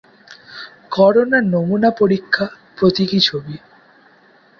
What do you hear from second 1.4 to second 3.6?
নমুনা পরীক্ষাপ্রতীকী ছবি